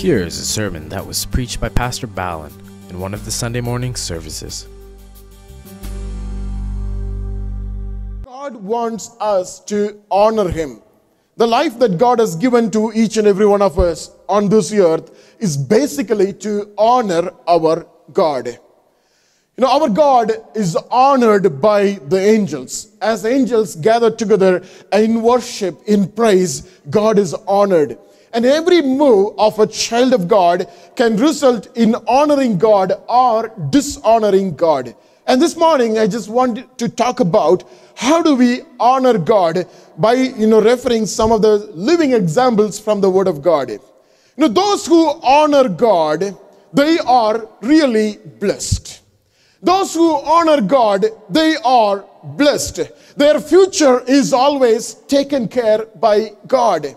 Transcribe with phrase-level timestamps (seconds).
[0.00, 2.50] Here is a sermon that was preached by Pastor Ballin
[2.88, 4.66] in one of the Sunday morning services.
[8.24, 10.80] God wants us to honor Him.
[11.36, 14.72] The life that God has given to each and every one of us on this
[14.72, 18.46] earth is basically to honor our God.
[18.46, 18.58] You
[19.58, 22.96] know, our God is honored by the angels.
[23.02, 24.64] As angels gather together
[24.94, 27.98] in worship, in praise, God is honored.
[28.32, 34.54] And every move of a child of God can result in honoring God or dishonoring
[34.54, 34.94] God.
[35.26, 37.64] And this morning, I just want to talk about
[37.96, 39.66] how do we honor God
[39.98, 43.70] by, you know, referring some of the living examples from the Word of God.
[43.70, 43.78] You
[44.36, 46.36] know, those who honor God,
[46.72, 49.02] they are really blessed.
[49.62, 52.80] Those who honor God, they are blessed.
[53.16, 56.96] Their future is always taken care by God.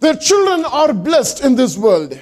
[0.00, 2.12] Their children are blessed in this world.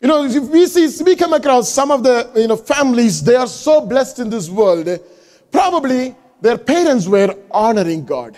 [0.00, 3.36] You know, if we see, we come across some of the, you know, families, they
[3.36, 4.88] are so blessed in this world.
[5.50, 8.36] Probably their parents were honoring God.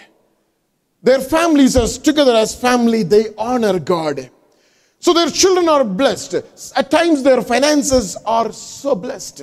[1.02, 4.30] Their families as together as family, they honor God.
[4.98, 6.34] So their children are blessed.
[6.74, 9.40] At times their finances are so blessed.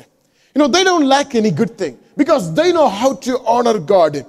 [0.56, 4.26] You know, they don't lack any good thing because they know how to honor God.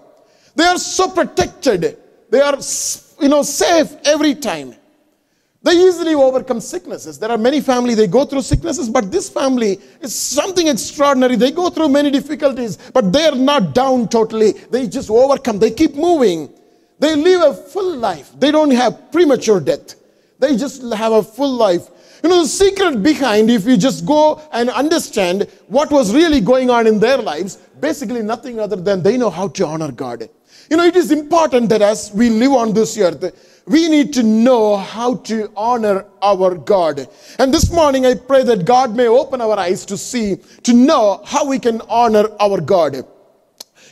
[0.57, 1.99] They are so protected.
[2.31, 2.61] They are,
[3.25, 4.75] you know, safe every time.
[5.63, 7.19] They easily overcome sicknesses.
[7.19, 11.37] There are many families, they go through sicknesses, but this family is something extraordinary.
[11.37, 14.53] They go through many difficulties, but they are not down totally.
[14.53, 15.59] They just overcome.
[15.59, 16.53] They keep moving.
[16.99, 18.31] They live a full life.
[18.39, 19.95] They don't have premature death.
[20.39, 21.89] They just have a full life.
[22.23, 26.69] You know, the secret behind, if you just go and understand what was really going
[26.69, 30.29] on in their lives, basically nothing other than they know how to honor God.
[30.71, 34.23] You know, it is important that as we live on this earth, we need to
[34.23, 37.09] know how to honor our God.
[37.39, 41.23] And this morning, I pray that God may open our eyes to see, to know
[41.25, 43.07] how we can honor our God.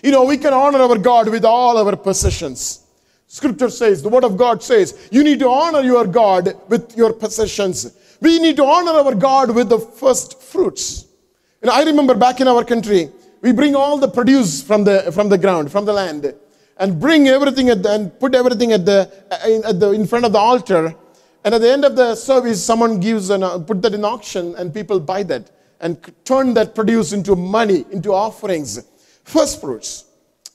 [0.03, 2.81] You know, we can honor our God with all our possessions.
[3.29, 7.15] Scripture says, the Word of God says, you need to honor your God with your
[7.15, 7.97] possessions.
[8.21, 11.07] We need to honor our God with the first fruits.
[11.63, 15.29] And I remember back in our country, we bring all the produce from the, from
[15.29, 16.35] the ground, from the land
[16.79, 19.11] and bring everything at the, and put everything at the,
[19.67, 20.95] at the, in front of the altar.
[21.45, 24.55] And at the end of the service, someone gives and uh, put that in auction,
[24.57, 25.51] and people buy that
[25.81, 28.81] and turn that produce into money, into offerings.
[29.25, 30.05] First fruits,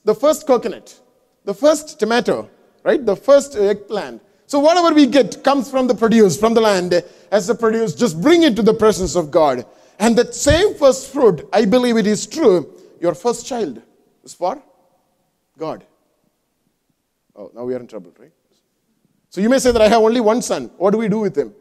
[0.06, 1.00] the first coconut,
[1.44, 2.50] the first tomato,
[2.84, 3.06] right?
[3.06, 4.22] The first eggplant.
[4.46, 8.22] So whatever we get comes from the produce, from the land, as the produce, just
[8.22, 9.66] bring it to the presence of God.
[10.00, 13.82] And that same first fruit, I believe it is true, your first child
[14.24, 14.62] is for
[15.58, 15.84] God.
[17.38, 18.32] Oh, now we are in trouble, right?
[19.30, 20.72] So you may say that I have only one son.
[20.78, 21.54] What do we do with him?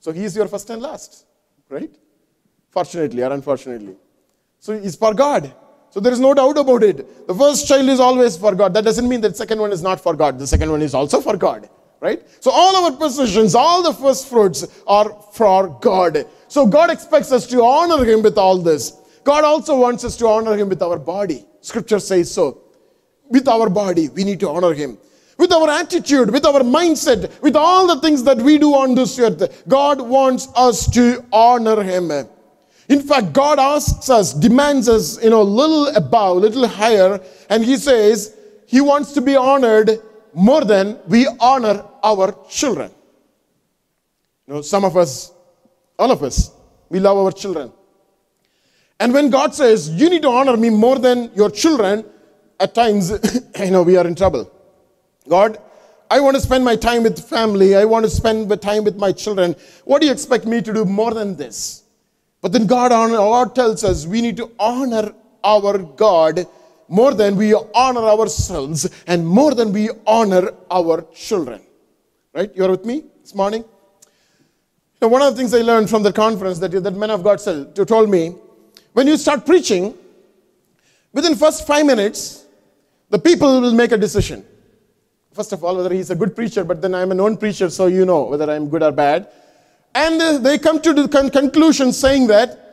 [0.00, 1.24] So he is your first and last,
[1.70, 1.90] right?
[2.70, 3.96] Fortunately or unfortunately.
[4.58, 5.54] So he's for God.
[5.90, 7.26] So there is no doubt about it.
[7.26, 8.74] The first child is always for God.
[8.74, 10.38] That doesn't mean that second one is not for God.
[10.38, 11.70] The second one is also for God,
[12.00, 12.22] right?
[12.42, 16.26] So all our possessions, all the first fruits are for God.
[16.48, 18.92] So God expects us to honor him with all this.
[19.24, 21.46] God also wants us to honor him with our body.
[21.62, 22.67] Scripture says so
[23.28, 24.98] with our body, we need to honor Him.
[25.38, 29.18] With our attitude, with our mindset, with all the things that we do on this
[29.18, 32.10] earth, God wants us to honor Him.
[32.88, 37.64] In fact, God asks us, demands us, you know, little above, a little higher, and
[37.64, 38.34] He says
[38.66, 40.00] He wants to be honored
[40.32, 42.90] more than we honor our children.
[44.46, 45.32] You know, some of us,
[45.98, 46.50] all of us,
[46.88, 47.72] we love our children.
[48.98, 52.04] And when God says, You need to honor me more than your children,
[52.60, 53.12] at times,
[53.58, 54.50] you know, we are in trouble.
[55.28, 55.58] God,
[56.10, 57.76] I want to spend my time with family.
[57.76, 59.54] I want to spend the time with my children.
[59.84, 61.84] What do you expect me to do more than this?
[62.40, 65.12] But then God, God tells us we need to honor
[65.44, 66.46] our God
[66.88, 71.60] more than we honor ourselves and more than we honor our children.
[72.32, 72.50] Right?
[72.54, 73.64] You're with me this morning?
[75.00, 77.38] Now, one of the things I learned from the conference that, that men of God
[77.86, 78.34] told me,
[78.94, 79.94] when you start preaching,
[81.12, 82.46] within first five minutes,
[83.10, 84.44] the people will make a decision.
[85.32, 87.86] First of all, whether he's a good preacher, but then I'm a known preacher, so
[87.86, 89.28] you know whether I'm good or bad.
[89.94, 92.64] And they come to the conclusion saying that,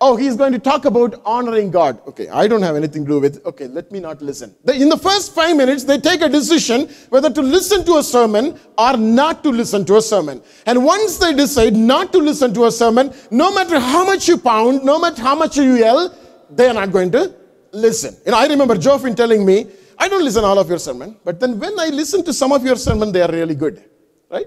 [0.00, 2.00] oh, he's going to talk about honoring God.
[2.06, 4.54] Okay, I don't have anything to do with, okay, let me not listen.
[4.72, 8.58] In the first five minutes, they take a decision whether to listen to a sermon
[8.76, 10.42] or not to listen to a sermon.
[10.66, 14.38] And once they decide not to listen to a sermon, no matter how much you
[14.38, 16.14] pound, no matter how much you yell,
[16.50, 17.34] they are not going to
[17.72, 18.16] listen.
[18.24, 19.66] You know, I remember Joffin telling me,
[19.98, 22.64] I don't listen all of your sermon, but then when I listen to some of
[22.64, 23.82] your sermon, they are really good,
[24.30, 24.46] right?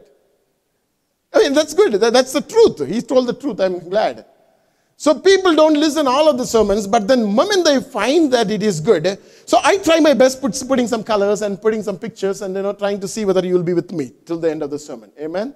[1.34, 1.94] I mean, that's good.
[1.94, 2.88] That's the truth.
[2.88, 3.60] He told the truth.
[3.60, 4.26] I'm glad.
[5.02, 8.62] So people don't listen all of the sermons, but then moment they find that it
[8.62, 12.44] is good, so I try my best put, putting some colors and putting some pictures
[12.44, 14.62] and you know trying to see whether you will be with me till the end
[14.62, 15.12] of the sermon.
[15.20, 15.56] Amen.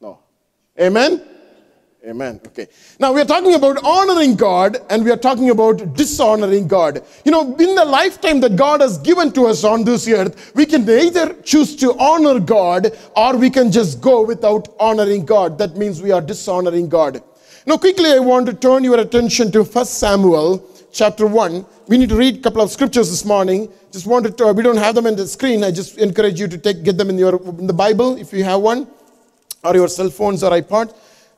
[0.00, 0.18] No.
[0.80, 1.22] Amen.
[2.04, 2.40] Amen.
[2.48, 2.66] Okay.
[2.98, 7.04] Now we are talking about honoring God and we are talking about dishonoring God.
[7.24, 10.66] You know, in the lifetime that God has given to us on this earth, we
[10.66, 15.58] can either choose to honor God or we can just go without honoring God.
[15.58, 17.22] That means we are dishonoring God.
[17.66, 21.64] Now, quickly, I want to turn your attention to 1 Samuel chapter 1.
[21.86, 23.72] We need to read a couple of scriptures this morning.
[23.92, 25.62] Just wanted to, we don't have them in the screen.
[25.62, 28.42] I just encourage you to take, get them in, your, in the Bible if you
[28.42, 28.88] have one
[29.62, 30.92] or your cell phones or iPod.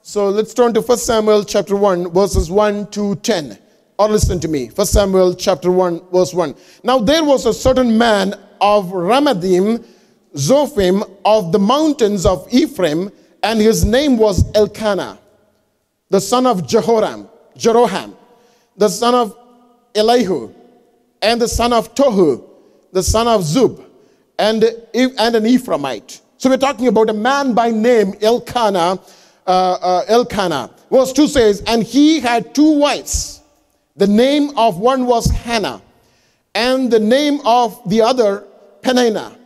[0.06, 3.58] So let's turn to 1 Samuel chapter 1, verses 1 to 10.
[3.98, 4.66] Or listen to me.
[4.66, 6.54] 1 Samuel chapter 1, verse 1.
[6.82, 9.82] Now there was a certain man of Ramadim,
[10.34, 13.10] Zophim, of the mountains of Ephraim,
[13.42, 15.18] and his name was Elkanah,
[16.10, 18.14] the son of Jehoram, Jeroham,
[18.76, 19.34] the son of
[19.94, 20.52] Elihu,
[21.22, 22.44] and the son of Tohu,
[22.92, 23.82] the son of Zuph,
[24.38, 26.20] and, and an Ephraimite.
[26.36, 29.00] So we're talking about a man by name Elkanah.
[29.46, 30.70] Uh, uh, Elkanah.
[30.90, 33.42] Verse 2 says, And he had two wives.
[33.96, 35.80] The name of one was Hannah,
[36.54, 38.44] and the name of the other
[38.82, 39.38] Peninnah.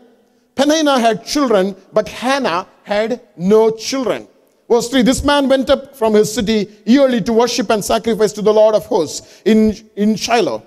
[0.54, 4.26] Peninnah had children, but Hannah had no children.
[4.68, 8.42] Verse 3 This man went up from his city yearly to worship and sacrifice to
[8.42, 10.62] the Lord of hosts in, in Shiloh.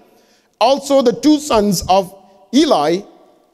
[0.59, 2.15] Also, the two sons of
[2.53, 3.01] Eli,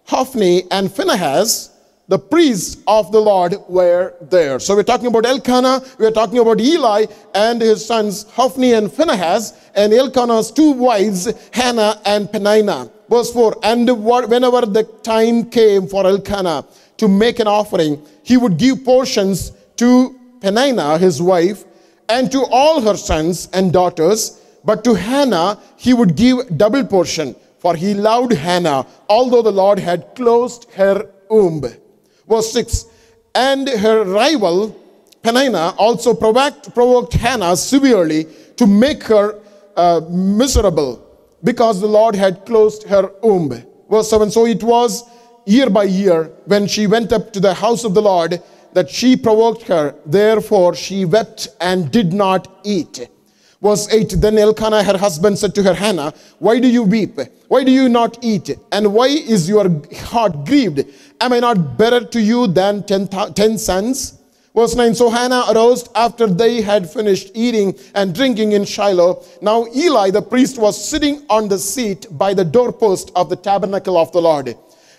[0.05, 1.71] Hophni and Phinehas,
[2.07, 4.59] the priests of the Lord, were there.
[4.59, 7.05] So, we're talking about Elkanah, we're talking about Eli
[7.35, 12.89] and his sons Hophni and Phinehas, and Elkanah's two wives, Hannah and Peninnah.
[13.09, 16.65] Verse 4 And whenever the time came for Elkanah
[16.97, 21.65] to make an offering, he would give portions to Peninnah, his wife,
[22.09, 24.41] and to all her sons and daughters.
[24.63, 29.79] But to Hannah, he would give double portion, for he loved Hannah, although the Lord
[29.79, 31.63] had closed her womb.
[32.27, 32.85] Verse 6
[33.35, 34.75] And her rival,
[35.21, 38.27] Peninnah, also provoked, provoked Hannah severely
[38.57, 39.39] to make her
[39.75, 41.03] uh, miserable
[41.43, 43.63] because the Lord had closed her womb.
[43.89, 45.03] Verse 7 So it was
[45.45, 48.41] year by year when she went up to the house of the Lord
[48.73, 49.95] that she provoked her.
[50.05, 53.09] Therefore she wept and did not eat.
[53.61, 57.19] Verse 8 Then Elkanah, her husband, said to her, Hannah, Why do you weep?
[57.47, 58.51] Why do you not eat?
[58.71, 60.85] And why is your heart grieved?
[61.19, 64.19] Am I not better to you than ten, sons?
[64.55, 69.23] Verse 9 So Hannah arose after they had finished eating and drinking in Shiloh.
[69.41, 73.97] Now Eli the priest was sitting on the seat by the doorpost of the tabernacle
[73.97, 74.55] of the Lord.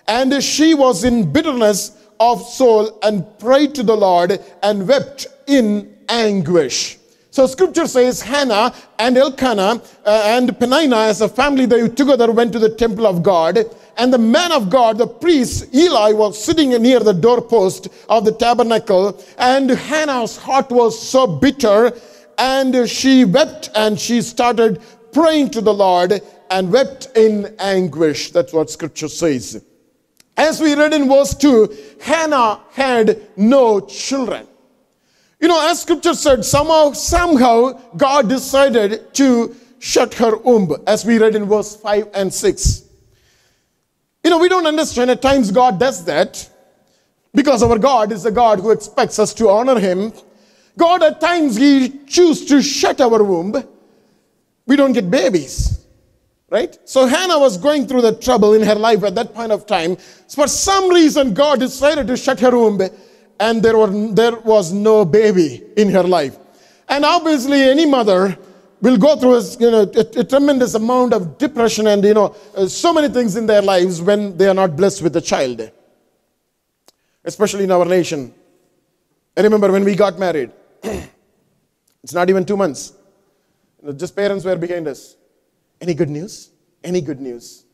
[0.07, 5.97] And she was in bitterness of soul and prayed to the Lord and wept in
[6.09, 6.98] anguish.
[7.39, 12.53] So scripture says Hannah and Elkanah uh, and Peninnah as a family, they together went
[12.55, 13.61] to the temple of God.
[13.97, 18.33] And the man of God, the priest Eli, was sitting near the doorpost of the
[18.33, 19.23] tabernacle.
[19.39, 21.97] And Hannah's heart was so bitter.
[22.39, 24.83] And she wept and she started
[25.13, 26.21] praying to the Lord
[26.51, 28.33] and wept in anguish.
[28.33, 29.65] That's what scripture says.
[30.37, 34.49] As we read in verse 2, Hannah had no children.
[35.41, 41.19] You know, as scripture said, somehow, somehow, God decided to shut her womb, as we
[41.19, 42.83] read in verse 5 and 6.
[44.25, 46.51] You know, we don't understand at times God does that
[47.33, 50.13] because our God is a God who expects us to honor Him.
[50.77, 53.55] God, at times, He chooses to shut our womb.
[54.67, 55.87] We don't get babies,
[56.51, 56.77] right?
[56.85, 59.97] So Hannah was going through the trouble in her life at that point of time.
[60.29, 62.81] For some reason, God decided to shut her womb
[63.41, 66.37] and there, were, there was no baby in her life.
[66.89, 68.37] And obviously, any mother
[68.81, 72.35] will go through a, you know, a, a tremendous amount of depression and you know,
[72.57, 75.71] uh, so many things in their lives when they are not blessed with a child,
[77.25, 78.33] especially in our nation.
[79.37, 80.51] I remember when we got married,
[80.83, 82.93] it's not even two months.
[83.97, 85.17] Just parents were behind us.
[85.81, 86.51] Any good news?
[86.83, 87.65] Any good news?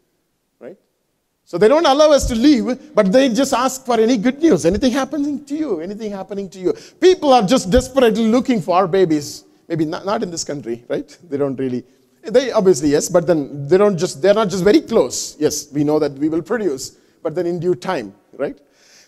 [1.47, 4.65] So they don't allow us to leave, but they just ask for any good news.
[4.65, 5.81] Anything happening to you?
[5.81, 6.73] Anything happening to you?
[7.01, 9.45] People are just desperately looking for our babies.
[9.69, 11.17] Maybe not, not in this country, right?
[11.29, 11.85] They don't really.
[12.23, 15.37] They obviously yes, but then they don't just they're not just very close.
[15.39, 18.59] Yes, we know that we will produce, but then in due time, right?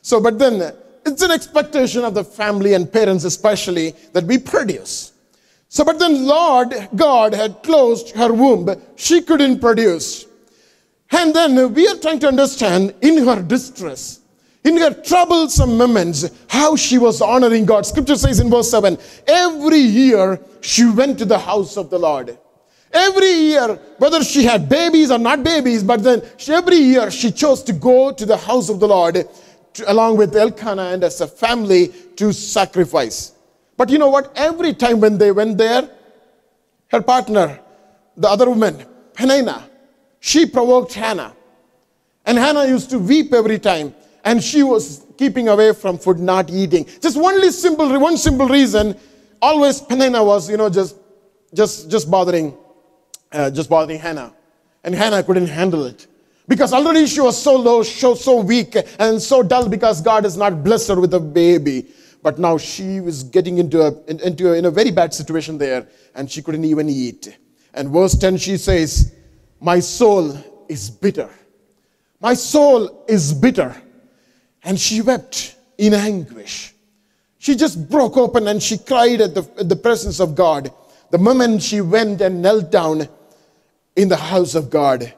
[0.02, 0.74] So, but then
[1.06, 5.12] it's an expectation of the family and parents especially that we produce.
[5.68, 8.68] So, but then Lord God had closed her womb.
[8.96, 10.26] She couldn't produce.
[11.10, 14.20] And then we are trying to understand in her distress,
[14.64, 17.86] In her troublesome moments, how she was honoring God.
[17.86, 22.36] Scripture says in verse 7 every year she went to the house of the Lord.
[22.92, 27.30] Every year, whether she had babies or not babies, but then she, every year she
[27.30, 29.28] chose to go to the house of the Lord
[29.74, 33.32] to, along with Elkanah and as a family to sacrifice.
[33.76, 34.32] But you know what?
[34.34, 35.88] Every time when they went there,
[36.88, 37.60] her partner,
[38.16, 39.68] the other woman, Peninnah,
[40.20, 41.34] she provoked Hannah.
[42.24, 43.94] And Hannah used to weep every time.
[44.24, 46.84] And she was keeping away from food, not eating.
[47.00, 48.98] Just one simple, one simple reason.
[49.40, 50.96] Always Peninnah was, you know, just,
[51.54, 52.56] just, just bothering,
[53.32, 54.34] uh, just bothering Hannah.
[54.82, 56.06] And Hannah couldn't handle it.
[56.48, 60.36] Because already she was so low, so, so weak, and so dull because God has
[60.36, 61.86] not blessed her with a baby.
[62.22, 65.88] But now she was getting into a, into a, in a very bad situation there,
[66.14, 67.36] and she couldn't even eat.
[67.74, 69.12] And verse 10, she says,
[69.60, 70.36] My soul
[70.68, 71.30] is bitter.
[72.20, 73.74] My soul is bitter.
[74.62, 76.74] And she wept in anguish.
[77.38, 80.72] She just broke open and she cried at the, at the presence of God.
[81.10, 83.08] The moment she went and knelt down
[83.94, 85.12] in the house of God.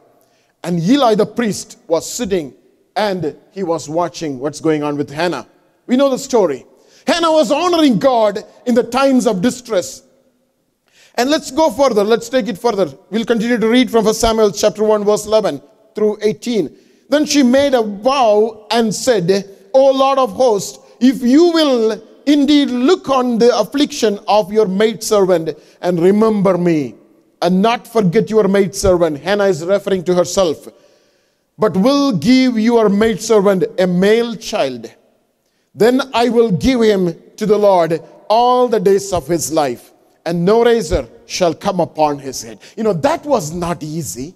[0.62, 2.54] And Eli the priest was sitting
[2.97, 5.47] and he was watching what's going on with Hannah.
[5.87, 6.66] We know the story.
[7.07, 10.02] Hannah was honoring God in the times of distress.
[11.19, 12.05] And let's go further.
[12.05, 12.97] Let's take it further.
[13.11, 15.61] We'll continue to read from 1 Samuel chapter 1 verse 11
[15.95, 16.75] through 18.
[17.11, 19.45] Then she made a vow and said,
[19.75, 25.59] O Lord of hosts, if you will indeed look on the affliction of your maidservant
[25.81, 26.95] and remember me
[27.43, 29.19] and not forget your maidservant.
[29.19, 30.69] Hannah is referring to herself.
[31.57, 34.95] But will give your maidservant a male child.
[35.75, 39.93] Then I will give him to the Lord all the days of his life,
[40.28, 42.58] and no razor shall come upon his head.
[42.76, 44.35] You know, that was not easy.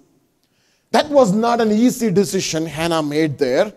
[0.91, 3.71] That was not an easy decision Hannah made there.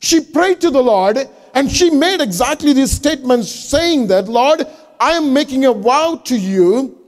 [0.00, 1.18] She prayed to the Lord
[1.54, 4.66] and she made exactly these statements saying that, Lord,
[4.98, 7.04] I am making a vow to you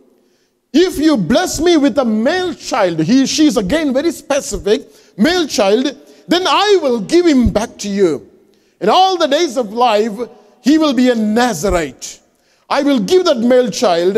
[0.78, 4.86] if you bless me with a male child, he, she is again very specific,
[5.16, 5.84] male child,
[6.28, 8.30] then I will give him back to you.
[8.78, 10.12] In all the days of life,
[10.60, 12.20] he will be a Nazarite.
[12.68, 14.16] I will give that male child,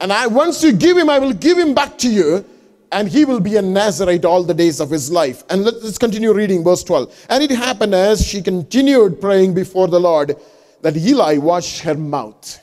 [0.00, 2.44] and I, once you give him, I will give him back to you,
[2.90, 5.44] and he will be a Nazarite all the days of his life.
[5.50, 7.26] And let, us continue reading verse 12.
[7.28, 10.36] And it happened as she continued praying before the Lord
[10.80, 12.60] that Eli watched her mouth.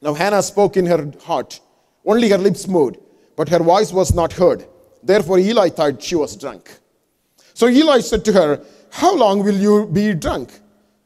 [0.00, 1.60] Now Hannah spoke in her heart.
[2.04, 2.98] Only her lips moved,
[3.36, 4.66] but her voice was not heard.
[5.02, 6.70] Therefore, Eli thought she was drunk.
[7.54, 10.52] So Eli said to her, How long will you be drunk?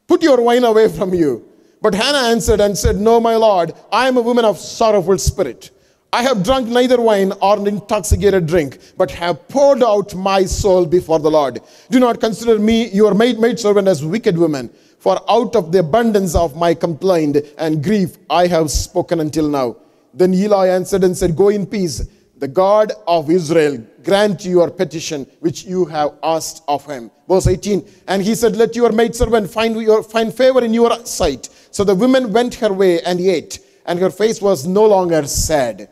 [0.07, 1.46] Put your wine away from you.
[1.87, 5.71] But Hannah answered and said, No, my Lord, I am a woman of sorrowful spirit.
[6.11, 10.85] I have drunk neither wine or an intoxicated drink, but have poured out my soul
[10.85, 11.61] before the Lord.
[11.89, 15.79] Do not consider me your maid, maid servant as wicked woman, for out of the
[15.79, 19.77] abundance of my complaint and grief I have spoken until now.
[20.13, 22.05] Then Eli answered and said, Go in peace.
[22.39, 27.09] The God of Israel grant your petition which you have asked of him.
[27.27, 27.87] Verse 18.
[28.07, 31.49] And he said, Let your maidservant find, your, find favor in your sight.
[31.71, 35.89] So the woman went her way and ate, and her face was no longer sad.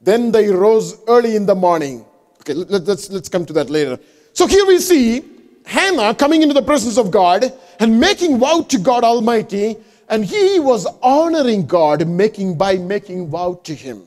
[0.00, 2.04] Then they rose early in the morning.
[2.40, 3.98] Okay, let, let's, let's come to that later.
[4.32, 5.22] So here we see
[5.66, 9.76] Hannah coming into the presence of God and making vow to God Almighty
[10.08, 14.02] and he was honoring God making by making vow to him.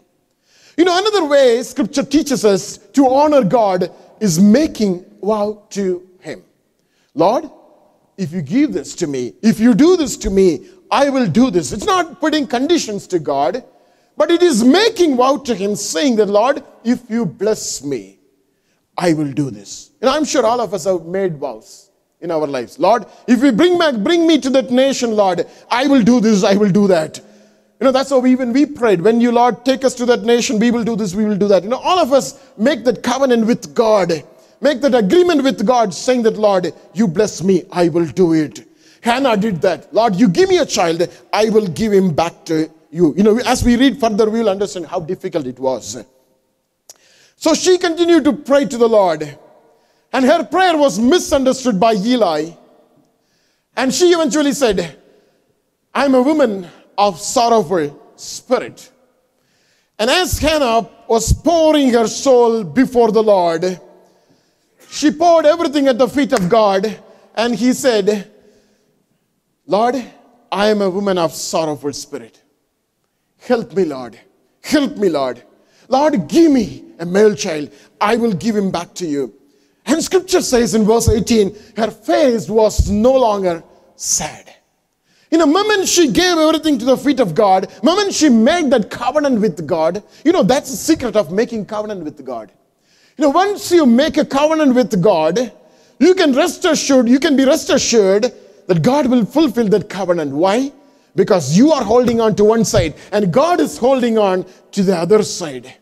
[0.78, 6.44] You know, another way scripture teaches us to honor God is making vow to him.
[7.14, 7.50] Lord,
[8.18, 11.50] if you give this to me, if you do this to me, I will do
[11.50, 11.72] this.
[11.72, 13.64] It's not putting conditions to God,
[14.18, 18.20] but it is making vow to him, saying that, Lord, if you bless me,
[18.98, 19.92] I will do this.
[20.02, 21.90] And I'm sure all of us have made vows
[22.22, 22.80] in our lives.
[22.80, 26.44] Lord, if you bring back, bring me to that nation, Lord, I will do this,
[26.44, 27.20] I will do that.
[27.80, 29.02] You know, that's how we, even we prayed.
[29.02, 31.48] When you, Lord, take us to that nation, we will do this, we will do
[31.50, 31.64] that.
[31.64, 34.24] You know, all of us make that covenant with God.
[34.62, 38.66] Make that agreement with God, saying that, Lord, you bless me, I will do it.
[39.02, 39.94] Hannah did that.
[39.94, 43.14] Lord, you give me a child, I will give him back to you.
[43.18, 46.04] You know, as we read further, we will understand how difficult it was.
[47.36, 49.38] So she continued to pray to the Lord.
[50.14, 52.52] And her prayer was misunderstood by Eli.
[53.76, 54.98] And she eventually said,
[55.94, 56.68] I'm a woman
[56.98, 58.92] of sorrowful spirit.
[59.98, 63.80] And as Hannah was pouring her soul before the Lord,
[64.90, 67.00] she poured everything at the feet of God.
[67.36, 68.32] And he said,
[69.68, 69.96] Lord,
[70.52, 72.42] I am a woman of sorrowful spirit.
[73.38, 74.20] Help me, Lord.
[74.64, 75.44] Help me, Lord.
[75.88, 77.72] Lord, give me a male child.
[78.00, 79.34] I will give him back to you.
[79.86, 83.64] And scripture says in verse 18, her face was no longer
[83.96, 84.55] sad.
[85.32, 88.90] In a moment she gave everything to the feet of God, moment she made that
[88.92, 92.52] covenant with God, you know, that's the secret of making covenant with God.
[93.18, 95.52] You know, once you make a covenant with God,
[96.00, 98.34] you can rest assured, you can be rest assured
[98.68, 100.32] that God will fulfill that covenant.
[100.32, 100.72] Why?
[101.16, 104.96] Because you are holding on to one side and God is holding on to the
[104.96, 105.74] other side.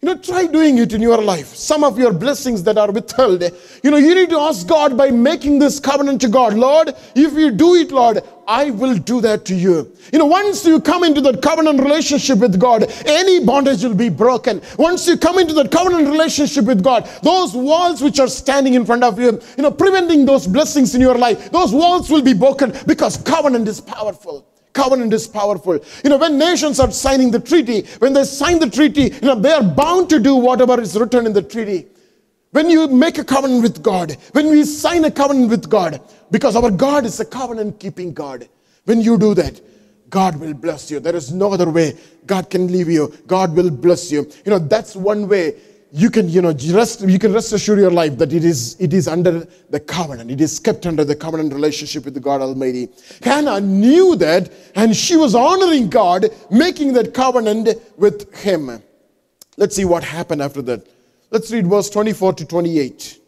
[0.00, 1.54] You know, try doing it in your life.
[1.54, 3.40] Some of your blessings that are withheld,
[3.84, 6.54] you know, you need to ask God by making this covenant to God.
[6.54, 9.96] Lord, if you do it, Lord, I will do that to you.
[10.12, 14.08] You know, once you come into that covenant relationship with God, any bondage will be
[14.08, 14.60] broken.
[14.78, 18.84] Once you come into that covenant relationship with God, those walls which are standing in
[18.84, 22.34] front of you, you know, preventing those blessings in your life, those walls will be
[22.34, 24.46] broken because covenant is powerful.
[24.72, 25.78] Covenant is powerful.
[26.02, 29.34] You know, when nations are signing the treaty, when they sign the treaty, you know,
[29.38, 31.88] they are bound to do whatever is written in the treaty.
[32.52, 36.54] When you make a covenant with God, when we sign a covenant with God, because
[36.54, 38.48] our God is a covenant keeping God,
[38.84, 39.60] when you do that,
[40.10, 41.00] God will bless you.
[41.00, 43.12] There is no other way God can leave you.
[43.26, 44.30] God will bless you.
[44.44, 45.56] You know, that's one way
[45.94, 48.94] you can you know rest you can rest assure your life that it is it
[48.94, 52.88] is under the covenant it is kept under the covenant relationship with god almighty
[53.22, 57.68] hannah knew that and she was honoring god making that covenant
[57.98, 58.82] with him
[59.58, 60.82] let's see what happened after that
[61.32, 63.18] let's read verse 24 to 28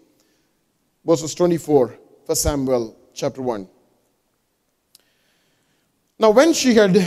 [1.04, 3.68] verses 24 for samuel chapter 1
[6.20, 7.04] now when she had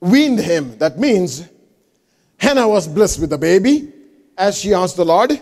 [0.00, 1.48] weaned him that means
[2.36, 3.94] hannah was blessed with a baby
[4.40, 5.38] as she asked the Lord.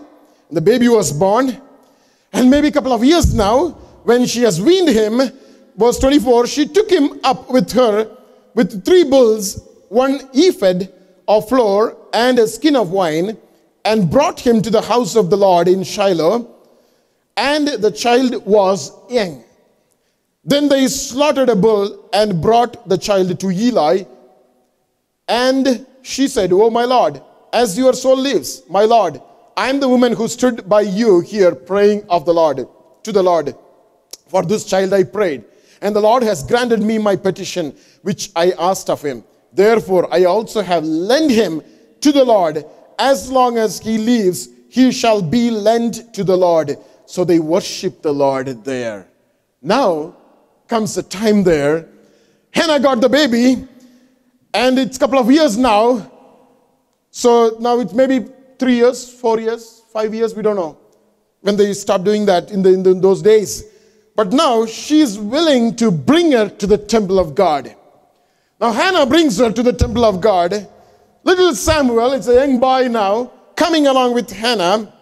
[0.51, 1.57] The baby was born.
[2.33, 3.69] And maybe a couple of years now,
[4.03, 5.21] when she has weaned him,
[5.77, 8.11] verse 24, she took him up with her
[8.55, 10.93] with three bulls, one ephod
[11.29, 13.37] of flour, and a skin of wine,
[13.89, 16.55] and brought him to the house of the Lord in Shiloh.
[17.39, 19.43] And the child was young.
[20.45, 24.03] Then they slaughtered a bull and brought the child to Eli.
[25.27, 29.23] And she said, Oh, my Lord, as your soul lives, my Lord,
[29.57, 32.69] I am the woman who stood by you here praying of the Lord,
[33.05, 33.55] to the Lord.
[34.27, 35.45] For this child I prayed,
[35.81, 39.25] and the Lord has granted me my petition, which I asked of him.
[39.53, 41.63] Therefore, I also have lent him
[42.03, 42.65] to the Lord.
[42.99, 46.77] As long as he lives, he shall be lent to the Lord.
[47.07, 49.09] So they worship the Lord there.
[49.63, 50.17] Now
[50.67, 51.89] comes the time there.
[52.53, 53.67] Hannah got the baby,
[54.53, 56.11] and it's a couple of years now
[57.11, 58.27] so now it's maybe
[58.59, 60.79] three years, four years, five years, we don't know
[61.41, 63.65] when they stop doing that in, the, in, the, in those days.
[64.15, 67.75] But now she's willing to bring her to the temple of God.
[68.61, 70.69] Now Hannah brings her to the temple of God.
[71.29, 74.93] Little Samuel, it's a young boy now, coming along with Hannah.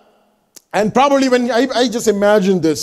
[0.72, 2.80] And probably when I, I just imagine this,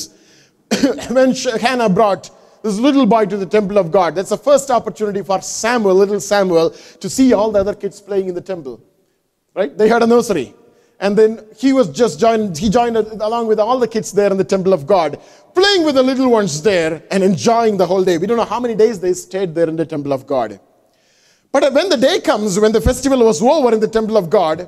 [1.09, 2.29] when Hannah brought
[2.63, 6.21] this little boy to the temple of God, that's the first opportunity for Samuel, little
[6.21, 6.69] Samuel,
[7.01, 8.81] to see all the other kids playing in the temple
[9.55, 9.77] right?
[9.77, 10.53] They had a nursery.
[10.99, 14.37] And then he was just joined, he joined along with all the kids there in
[14.37, 15.19] the temple of God,
[15.53, 18.17] playing with the little ones there and enjoying the whole day.
[18.17, 20.59] We don't know how many days they stayed there in the temple of God.
[21.53, 24.67] But when the day comes, when the festival was over in the temple of God,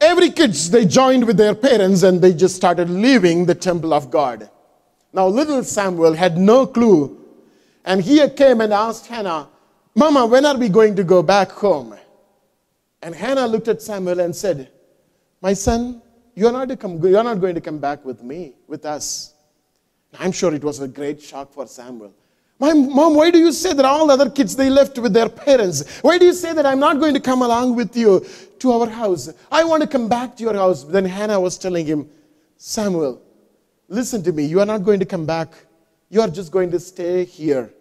[0.00, 4.12] every kids, they joined with their parents and they just started leaving the temple of
[4.12, 4.48] God.
[5.12, 7.18] Now little Samuel had no clue.
[7.84, 9.48] And he came and asked Hannah,
[9.96, 11.98] Mama, when are we going to go back home?
[13.02, 14.70] And Hannah looked at Samuel and said,
[15.42, 16.00] My son,
[16.36, 19.34] you're not, come, you're not going to come back with me, with us.
[20.16, 22.14] I'm sure it was a great shock for Samuel.
[22.60, 25.30] My mom, why do you say that all the other kids they left with their
[25.30, 26.00] parents?
[26.02, 28.24] Why do you say that I'm not going to come along with you
[28.58, 29.30] to our house?
[29.50, 30.84] I want to come back to your house.
[30.84, 32.10] Then Hannah was telling him,
[32.58, 33.22] Samuel,
[33.88, 34.44] listen to me.
[34.44, 35.54] You are not going to come back.
[36.10, 37.72] You are just going to stay here.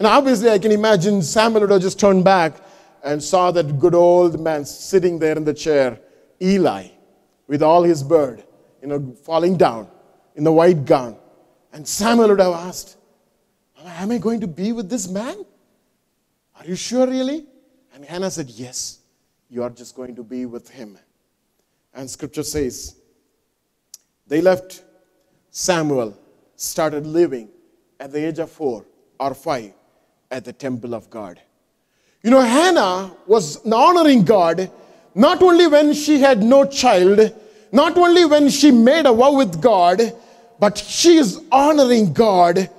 [0.00, 2.56] And obviously, I can imagine Samuel would have just turned back
[3.04, 6.00] and saw that good old man sitting there in the chair,
[6.42, 6.88] Eli,
[7.46, 8.42] with all his bird,
[8.82, 9.86] you know, falling down
[10.34, 11.16] in the white gown.
[11.72, 12.96] And Samuel would have asked,
[13.84, 15.44] Am I going to be with this man?
[16.58, 17.44] Are you sure, really?
[17.94, 19.00] And Hannah said, Yes,
[19.50, 20.98] you are just going to be with him.
[21.94, 22.96] And scripture says,
[24.26, 24.82] they left
[25.50, 26.18] Samuel,
[26.56, 27.48] started living
[28.00, 28.84] at the age of four
[29.20, 29.72] or five
[30.30, 31.40] at the temple of God.
[32.22, 34.70] You know, Hannah was honoring God
[35.14, 37.32] not only when she had no child,
[37.70, 40.00] not only when she made a vow with God,
[40.58, 42.70] but she is honoring God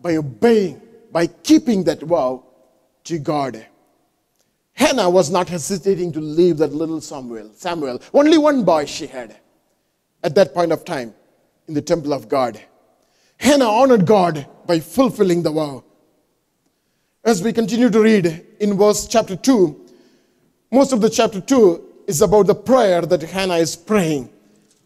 [0.00, 0.80] by obeying,
[1.12, 2.44] by keeping that vow
[3.04, 3.66] to God.
[4.72, 7.50] Hannah was not hesitating to leave that little Samuel.
[7.54, 9.36] Samuel, only one boy she had
[10.22, 11.14] at that point of time.
[11.68, 12.60] in the temple of God.
[13.38, 15.84] Hannah honored God by fulfilling the vow.
[17.24, 19.84] As we continue to read in verse chapter 2,
[20.70, 24.30] most of the chapter 2 is about the prayer that Hannah is praying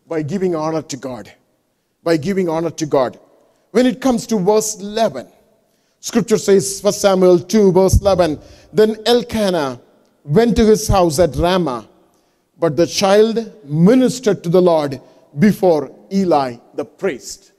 [0.09, 1.33] by giving honor to God.
[2.03, 3.21] By giving honor to God.
[3.71, 5.29] When it comes to verse 11,
[6.01, 8.41] scripture says, 1 Samuel 2, verse 11,
[8.73, 9.81] then Elkanah
[10.25, 11.89] went to his house at Ramah,
[12.59, 15.01] but the child ministered to the Lord
[15.39, 17.53] before Eli the priest.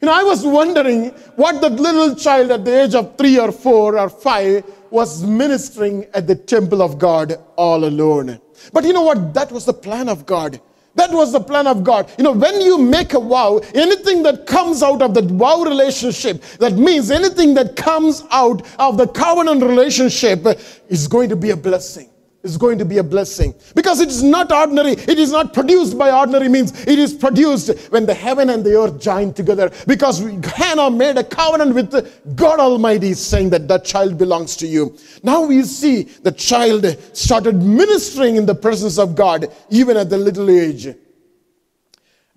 [0.00, 3.50] You know, I was wondering what that little child at the age of three or
[3.50, 8.38] four or five was ministering at the temple of God all alone.
[8.72, 9.32] But you know what?
[9.32, 10.60] That was the plan of God.
[10.96, 12.10] That was the plan of God.
[12.16, 16.40] You know, when you make a vow, anything that comes out of that vow relationship,
[16.58, 20.54] that means anything that comes out of the covenant relationship uh,
[20.88, 22.08] is going to be a blessing
[22.44, 23.54] is going to be a blessing.
[23.74, 26.72] Because it is not ordinary it is not produced by ordinary means.
[26.86, 29.72] It is produced when the heaven and the earth join together.
[29.86, 34.96] Because hannah made a covenant with god almighty saying that that child belongs to you.
[35.22, 40.18] Now we see the child started ministering in the presence of god even at the
[40.18, 40.94] little age.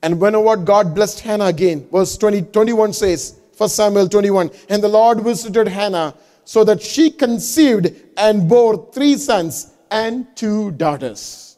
[0.01, 4.81] And when what god blessed hannah again verse 20 21 says 1 samuel 21 and
[4.81, 6.13] the lord visited hannah
[6.45, 11.57] so that she conceived and bore three sons and two daughters.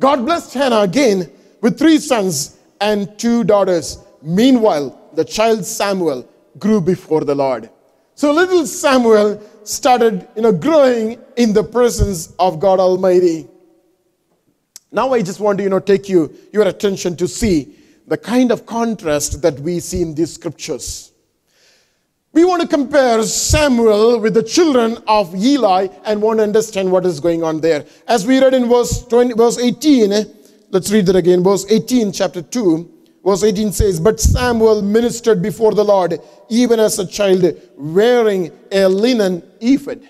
[0.00, 3.98] God blessed Hannah again with three sons and two daughters.
[4.22, 6.28] Meanwhile, the child Samuel
[6.58, 7.70] grew before the Lord.
[8.14, 13.46] So little Samuel started, you know, growing in the presence of God Almighty.
[14.90, 17.76] Now I just want to, you know, take you your attention to see
[18.06, 21.12] the kind of contrast that we see in these scriptures.
[22.38, 27.04] We want to compare Samuel with the children of Eli and want to understand what
[27.04, 27.84] is going on there.
[28.06, 30.22] As we read in verse, 20, verse 18, eh,
[30.70, 31.42] let's read that again.
[31.42, 32.88] Verse 18, chapter 2.
[33.24, 38.86] Verse 18 says, But Samuel ministered before the Lord, even as a child, wearing a
[38.86, 40.08] linen ephod.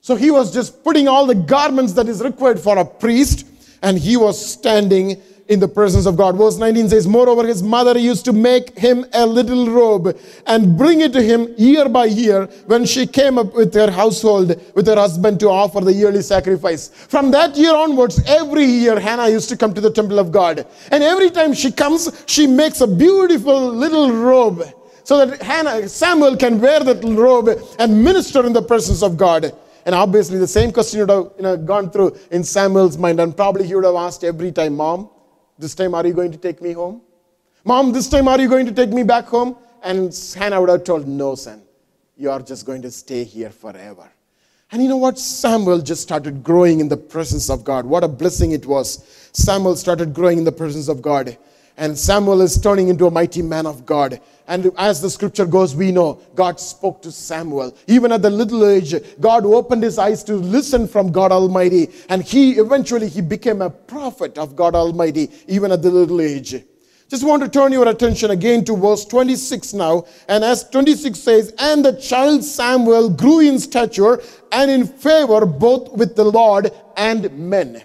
[0.00, 3.46] So he was just putting all the garments that is required for a priest,
[3.82, 5.20] and he was standing
[5.52, 6.36] in the presence of God.
[6.36, 11.00] Verse 19 says, Moreover, his mother used to make him a little robe and bring
[11.00, 14.96] it to him year by year when she came up with her household, with her
[14.96, 16.88] husband to offer the yearly sacrifice.
[16.88, 20.66] From that year onwards, every year Hannah used to come to the temple of God.
[20.90, 24.62] And every time she comes, she makes a beautiful little robe
[25.04, 29.52] so that Hannah, Samuel can wear that robe and minister in the presence of God.
[29.84, 33.36] And obviously, the same question would have you know, gone through in Samuel's mind, and
[33.36, 35.10] probably he would have asked every time, Mom,
[35.62, 37.00] this time, are you going to take me home?
[37.64, 39.56] Mom, this time, are you going to take me back home?
[39.82, 41.62] And Hannah would have told, No, son,
[42.16, 44.10] you are just going to stay here forever.
[44.72, 45.18] And you know what?
[45.18, 47.86] Samuel just started growing in the presence of God.
[47.86, 49.28] What a blessing it was.
[49.32, 51.36] Samuel started growing in the presence of God.
[51.76, 54.20] And Samuel is turning into a mighty man of God.
[54.46, 57.76] And as the scripture goes, we know God spoke to Samuel.
[57.86, 61.88] Even at the little age, God opened his eyes to listen from God Almighty.
[62.08, 66.62] And he eventually he became a prophet of God Almighty, even at the little age.
[67.08, 70.06] Just want to turn your attention again to verse 26 now.
[70.28, 75.92] And as 26 says, And the child Samuel grew in stature and in favor both
[75.92, 77.84] with the Lord and men.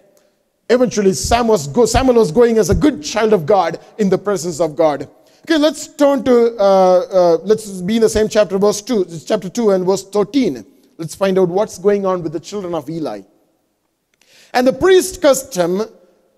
[0.69, 4.17] Eventually, Sam was go, Samuel was going as a good child of God in the
[4.17, 5.09] presence of God.
[5.43, 9.47] Okay, let's turn to, uh, uh, let's be in the same chapter, verse 2, chapter
[9.49, 10.65] 2 and verse 13.
[10.97, 13.21] Let's find out what's going on with the children of Eli.
[14.53, 15.83] And the priest custom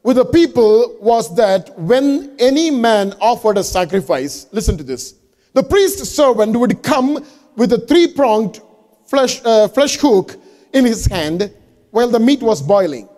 [0.03, 5.15] with the people was that when any man offered a sacrifice, listen to this,
[5.53, 8.61] the priest servant would come with a three pronged
[9.07, 10.35] flesh, uh, flesh hook
[10.73, 11.51] in his hand
[11.89, 13.09] while the meat was boiling.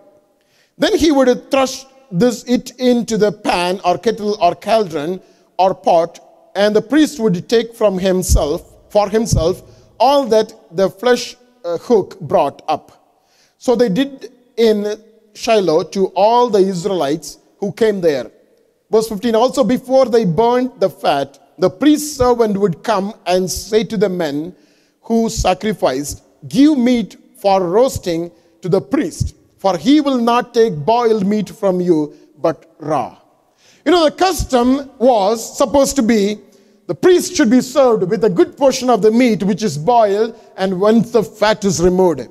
[0.78, 5.20] Then he would thrust this it into the pan or kettle or cauldron
[5.58, 6.20] or pot,
[6.54, 9.62] and the priest would take from himself, for himself,
[9.98, 13.24] all that the flesh uh, hook brought up.
[13.58, 15.00] So they did in
[15.34, 18.30] Shiloh to all the Israelites who came there.
[18.90, 23.84] Verse 15 Also, before they burned the fat, the priest's servant would come and say
[23.84, 24.54] to the men
[25.02, 28.30] who sacrificed, Give meat for roasting
[28.60, 31.98] to the priest, for he will not take boiled meat from you,
[32.38, 33.16] but raw.
[33.84, 36.38] You know, the custom was supposed to be
[36.88, 40.36] the priest should be served with a good portion of the meat which is boiled
[40.56, 42.28] and once the fat is removed.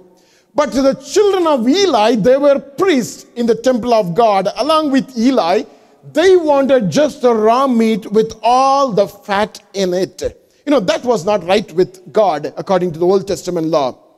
[0.54, 4.50] But the children of Eli, they were priests in the temple of God.
[4.58, 5.64] Along with Eli,
[6.12, 10.22] they wanted just the raw meat with all the fat in it.
[10.66, 14.11] You know, that was not right with God according to the Old Testament law.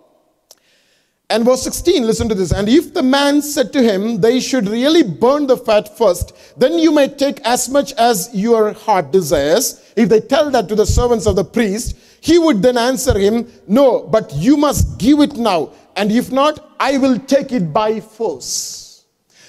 [1.34, 2.52] And verse 16, listen to this.
[2.52, 6.78] And if the man said to him, They should really burn the fat first, then
[6.78, 9.82] you may take as much as your heart desires.
[9.96, 13.52] If they tell that to the servants of the priest, he would then answer him,
[13.68, 15.72] No, but you must give it now.
[15.96, 19.06] And if not, I will take it by force.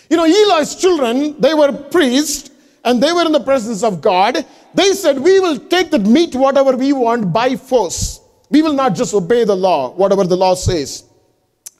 [0.09, 2.49] You know, Eli's children, they were priests
[2.87, 4.43] and they were in the presence of God.
[4.73, 8.21] They said, We will take that meat, whatever we want, by force.
[8.49, 11.05] We will not just obey the law, whatever the law says.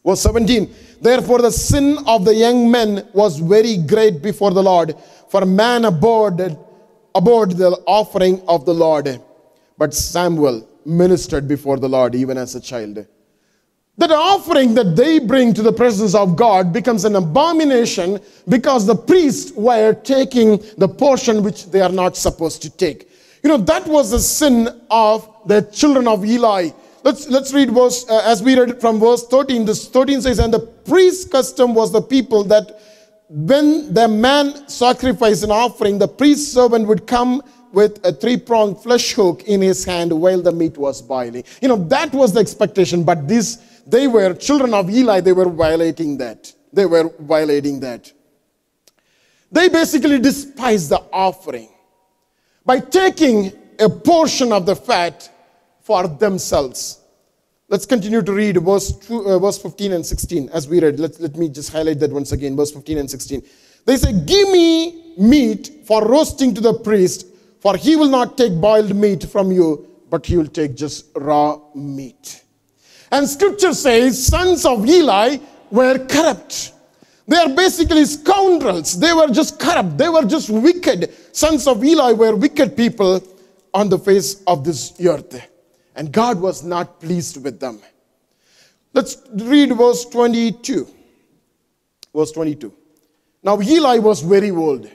[0.05, 4.95] Verse 17, therefore the sin of the young men was very great before the Lord,
[5.29, 9.21] for man abhorred, the offering of the Lord.
[9.79, 13.07] But Samuel ministered before the Lord even as a child.
[13.97, 18.97] That offering that they bring to the presence of God becomes an abomination because the
[18.97, 23.09] priests were taking the portion which they are not supposed to take.
[23.43, 26.71] You know, that was the sin of the children of Eli
[27.05, 30.39] let's let's read verse uh, as we read it from verse 13 this 13 says
[30.39, 32.81] and the priest's custom was the people that
[33.29, 39.13] when the man sacrificed an offering the priest servant would come with a three-pronged flesh
[39.13, 41.43] hook in his hand while the meat was boiling.
[41.61, 45.49] You know that was the expectation but these they were children of eli they were
[45.49, 46.53] violating that.
[46.73, 48.13] They were violating that.
[49.51, 51.69] They basically despised the offering
[52.65, 55.31] by taking a portion of the fat
[55.85, 57.01] for themselves.
[57.69, 60.99] Let's continue to read verse, two, uh, verse 15 and 16 as we read.
[60.99, 63.43] Let, let me just highlight that once again, verse 15 and 16.
[63.85, 67.27] They say, Give me meat for roasting to the priest,
[67.61, 71.61] for he will not take boiled meat from you, but he will take just raw
[71.75, 72.43] meat.
[73.13, 75.37] And scripture says, sons of Eli
[75.71, 76.73] were corrupt.
[77.29, 78.99] They are basically scoundrels.
[78.99, 79.99] They were just corrupt.
[79.99, 81.15] They were just wicked.
[81.33, 83.23] Sons of Eli were wicked people
[83.73, 85.54] on the face of this earth
[85.95, 87.81] and God was not pleased with them.
[88.93, 90.87] Let's read verse 22.
[92.15, 92.73] Verse 22.
[93.43, 94.91] Now Eli was very old,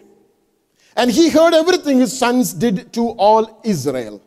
[0.95, 4.21] and he heard everything his sons did to all Israel,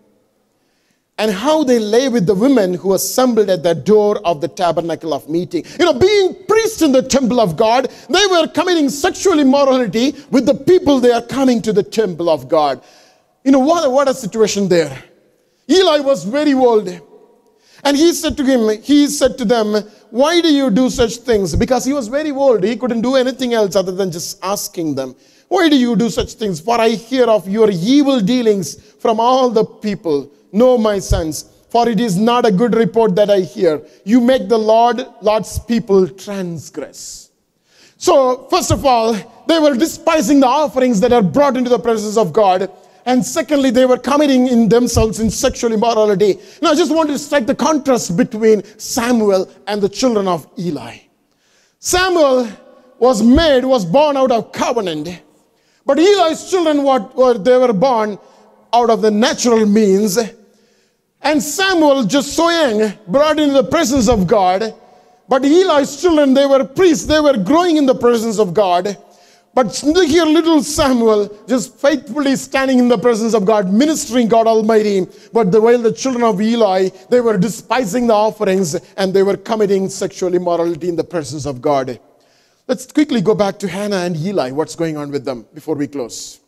[1.18, 5.12] and how they lay with the women who assembled at the door of the tabernacle
[5.12, 5.64] of meeting.
[5.78, 10.46] You know, being priests in the temple of God, they were committing sexual immorality with
[10.46, 12.82] the people they are coming to the temple of God.
[13.42, 15.02] You know, what, what a situation there.
[15.68, 16.88] Eli was very old.
[17.84, 19.74] And he said to him, he said to them,
[20.10, 21.56] Why do you do such things?
[21.56, 22.62] Because he was very old.
[22.62, 25.16] He couldn't do anything else other than just asking them,
[25.48, 26.60] Why do you do such things?
[26.60, 30.30] For I hear of your evil dealings from all the people.
[30.52, 33.82] No, my sons, for it is not a good report that I hear.
[34.04, 37.30] You make the Lord, Lord's people transgress.
[37.96, 39.14] So, first of all,
[39.46, 42.70] they were despising the offerings that are brought into the presence of God
[43.04, 46.38] and secondly, they were committing in themselves in sexual immorality.
[46.60, 50.98] Now, I just want to strike the contrast between Samuel and the children of Eli.
[51.78, 52.48] Samuel
[52.98, 55.22] was made, was born out of covenant,
[55.84, 58.18] but Eli's children what were they were born
[58.72, 60.16] out of the natural means.
[61.20, 64.74] And Samuel, just so young, brought into the presence of God.
[65.28, 68.96] But Eli's children, they were priests, they were growing in the presence of God.
[69.54, 75.06] But here, little Samuel just faithfully standing in the presence of God, ministering God Almighty.
[75.30, 79.36] But the, while the children of Eli, they were despising the offerings and they were
[79.36, 82.00] committing sexual immorality in the presence of God.
[82.66, 84.52] Let's quickly go back to Hannah and Eli.
[84.52, 86.40] What's going on with them before we close?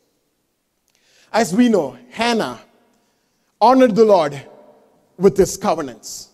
[1.31, 2.61] As we know, Hannah
[3.61, 4.41] honored the Lord
[5.19, 6.31] with his covenants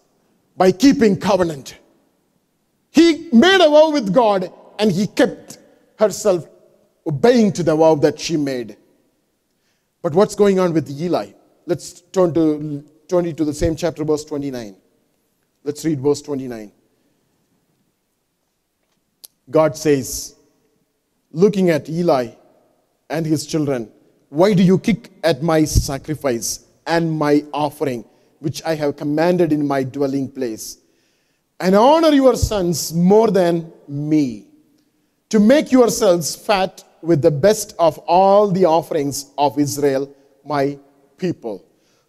[0.57, 1.79] by keeping covenant.
[2.91, 5.59] He made a vow with God and he kept
[5.99, 6.47] herself
[7.11, 8.77] obeying to the vow that she made.
[10.01, 11.33] But what's going on with Eli?
[11.67, 14.77] Let's turn to 20 to the same chapter, verse 29.
[15.65, 16.71] Let's read verse 29.
[19.51, 20.37] God says,
[21.33, 22.29] looking at Eli
[23.11, 23.91] and his children,
[24.29, 28.05] Why do you kick at my sacrifice and my offering,
[28.39, 30.79] which I have commanded in my dwelling place?
[31.59, 34.47] And honor your sons more than me,
[35.31, 40.79] to make yourselves fat with the best of all the offerings of Israel, my
[41.17, 41.65] people.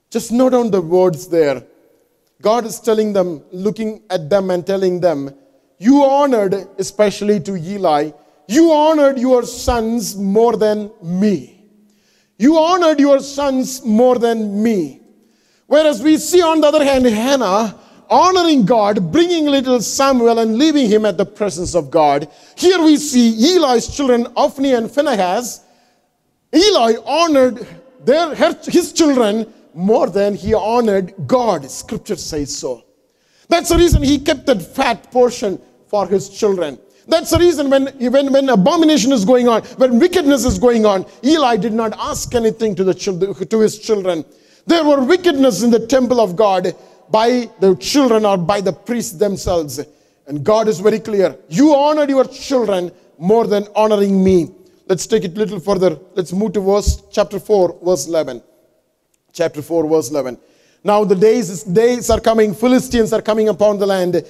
[0.09, 1.63] Just note down the words there.
[2.41, 5.33] God is telling them, looking at them and telling them,
[5.77, 8.11] You honored, especially to Eli,
[8.47, 11.63] you honored your sons more than me.
[12.37, 15.01] You honored your sons more than me.
[15.67, 17.79] Whereas we see, on the other hand, Hannah
[18.11, 22.29] honoring God, bringing little Samuel and leaving him at the presence of God.
[22.57, 25.61] Here we see Eli's children, Hophni and Phinehas.
[26.53, 27.65] Eli honored
[28.03, 31.71] their, his children more than he honored God.
[31.71, 32.83] Scripture says so.
[33.47, 36.77] That's the reason he kept that fat portion for his children.
[37.07, 41.05] That's the reason when, when, when abomination is going on, when wickedness is going on,
[41.23, 42.93] Eli did not ask anything to, the
[43.49, 44.23] to his children.
[44.67, 46.75] There were wickedness in the temple of God
[47.11, 49.79] by the children or by the priests themselves.
[50.27, 51.35] And God is very clear.
[51.49, 54.51] You honored your children more than honoring me.
[54.87, 55.99] Let's take it a little further.
[56.15, 58.41] Let's move to verse chapter 4, verse 11.
[59.33, 60.37] Chapter 4, verse 11.
[60.83, 64.25] Now the days, days are coming, Philistines are coming upon the land,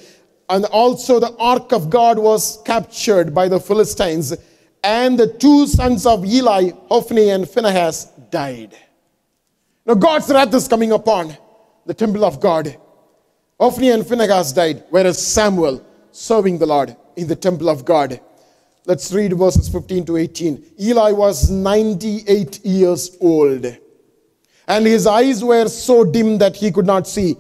[0.49, 4.35] and also the ark of God was captured by the Philistines,
[4.83, 8.75] and the two sons of Eli, Hophni and Phinehas, died.
[9.85, 11.37] Now God's wrath is coming upon
[11.91, 12.77] the temple of God.
[13.59, 18.21] Hophni and Phinehas died, whereas Samuel serving the Lord in the temple of God.
[18.85, 20.75] Let's read verses 15 to 18.
[20.79, 23.65] Eli was 98 years old,
[24.69, 27.35] and his eyes were so dim that he could not see.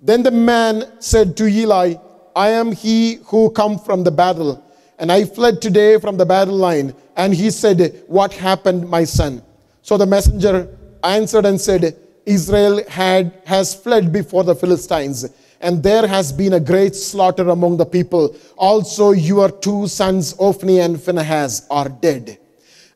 [0.00, 1.94] Then the man said to Eli,
[2.36, 4.64] I am he who come from the battle,
[5.00, 6.94] and I fled today from the battle line.
[7.16, 9.42] And he said, What happened, my son?
[9.82, 15.24] So the messenger answered and said, Israel had, has fled before the Philistines,
[15.60, 18.36] and there has been a great slaughter among the people.
[18.56, 22.38] Also, your two sons, Hophni and Phinehas, are dead.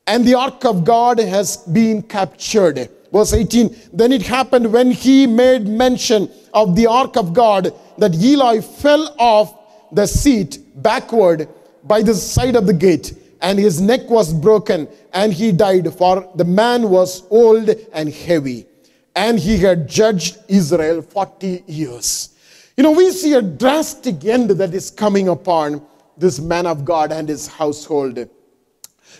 [0.07, 2.91] And the ark of God has been captured.
[3.13, 8.15] Verse 18 Then it happened when he made mention of the ark of God that
[8.15, 9.55] Eli fell off
[9.93, 11.49] the seat backward
[11.85, 16.31] by the side of the gate, and his neck was broken, and he died, for
[16.35, 18.67] the man was old and heavy,
[19.15, 22.37] and he had judged Israel 40 years.
[22.77, 25.83] You know, we see a drastic end that is coming upon
[26.17, 28.29] this man of God and his household.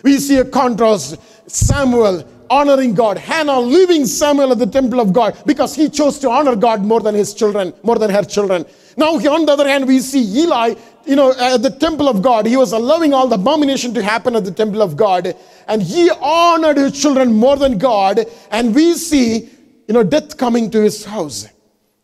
[0.03, 1.19] We see a contrast.
[1.47, 3.17] Samuel honoring God.
[3.17, 6.99] Hannah leaving Samuel at the temple of God because he chose to honor God more
[6.99, 8.65] than his children, more than her children.
[8.97, 10.75] Now, on the other hand, we see Eli,
[11.05, 12.45] you know, at the temple of God.
[12.45, 15.33] He was allowing all the abomination to happen at the temple of God.
[15.67, 18.25] And he honored his children more than God.
[18.51, 19.49] And we see,
[19.91, 21.49] you know, death coming to his house.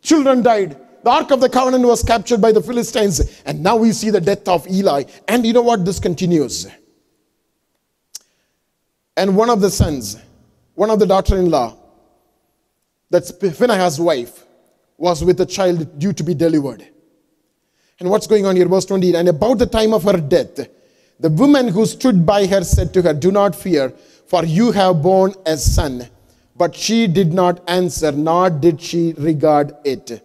[0.02, 0.76] Children died.
[1.04, 3.40] The Ark of the Covenant was captured by the Philistines.
[3.46, 5.04] And now we see the death of Eli.
[5.26, 5.86] And you know what?
[5.86, 6.66] This continues.
[9.16, 10.18] And one of the sons,
[10.74, 11.78] one of the daughter-in-law,
[13.08, 14.44] that's Phinehas' wife,
[14.98, 16.86] was with a child due to be delivered.
[18.00, 18.68] And what's going on here?
[18.68, 20.56] Verse 28 And about the time of her death,
[21.18, 23.94] the woman who stood by her said to her, Do not fear,
[24.26, 26.06] for you have borne a son.
[26.58, 30.22] But she did not answer, nor did she regard it.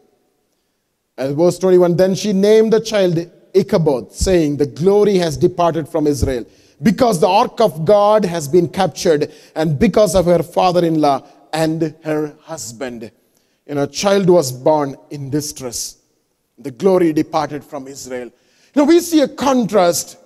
[1.18, 6.08] And verse 21 Then she named the child Ichabod, saying, The glory has departed from
[6.08, 6.46] Israel
[6.82, 11.26] because the ark of God has been captured and because of her father in law
[11.54, 13.12] and her husband.
[13.68, 15.98] You know, a child was born in distress.
[16.58, 18.32] The glory departed from Israel.
[18.76, 20.18] Now we see a contrast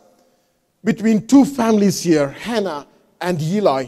[0.83, 2.87] between two families here Hannah
[3.19, 3.87] and Eli.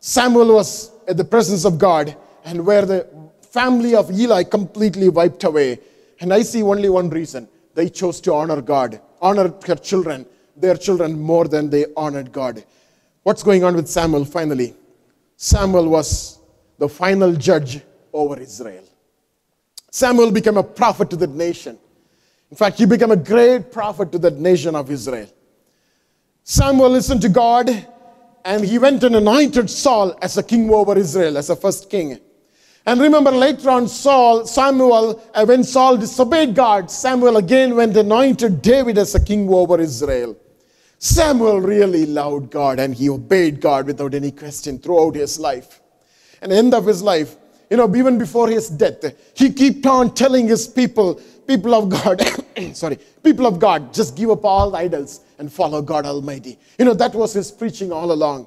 [0.00, 3.08] Samuel was at the presence of God, and where the
[3.40, 5.80] family of Eli completely wiped away.
[6.20, 10.76] And I see only one reason they chose to honor God, honor their children, their
[10.76, 12.64] children more than they honored God.
[13.22, 14.74] What's going on with Samuel finally?
[15.36, 16.38] Samuel was
[16.78, 17.80] the final judge
[18.12, 18.84] over Israel.
[19.90, 21.78] Samuel became a prophet to the nation.
[22.50, 25.28] In fact, he became a great prophet to the nation of Israel.
[26.44, 27.86] Samuel listened to God
[28.48, 32.18] and he went and anointed Saul as a king over Israel, as a first king.
[32.86, 38.06] And remember later on, Saul, Samuel, uh, when Saul disobeyed God, Samuel again went and
[38.06, 40.34] anointed David as a king over Israel.
[40.98, 45.82] Samuel really loved God and he obeyed God without any question throughout his life.
[46.40, 47.36] And end of his life,
[47.68, 52.22] you know, even before his death, he kept on telling his people, people of God,
[52.74, 56.56] sorry, people of God, just give up all idols and follow God Almighty.
[56.78, 58.46] You know, that was his preaching all along.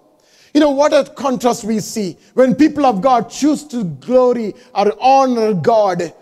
[0.54, 4.94] You know, what a contrast we see when people of God choose to glory or
[5.02, 6.14] honor God,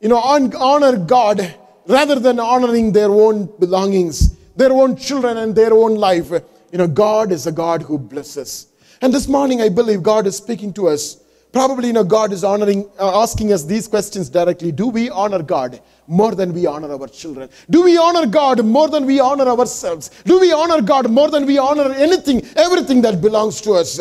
[0.00, 1.54] you know, honor God
[1.86, 6.30] rather than honoring their own belongings their own children and their own life.
[6.30, 8.68] You know, God is a God who blesses.
[9.00, 11.18] And this morning, I believe God is speaking to us.
[11.54, 14.72] Probably, you know, God is honoring, uh, asking us these questions directly.
[14.72, 17.48] Do we honor God more than we honor our children?
[17.70, 20.10] Do we honor God more than we honor ourselves?
[20.24, 24.00] Do we honor God more than we honor anything, everything that belongs to us?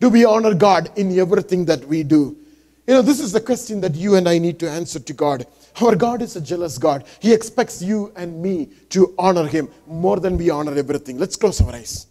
[0.00, 2.36] Do we honor God in everything that we do?
[2.86, 5.46] You know, this is the question that you and I need to answer to God.
[5.80, 7.04] Our God is a jealous God.
[7.20, 11.16] He expects you and me to honor Him more than we honor everything.
[11.16, 12.06] Let's close our eyes.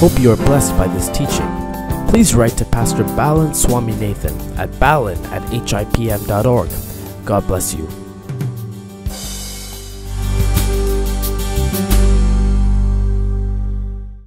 [0.00, 1.69] Hope you are blessed by this teaching.
[2.10, 6.68] Please write to Pastor Balan Swaminathan at balan at hipm.org.
[7.24, 8.09] God bless you.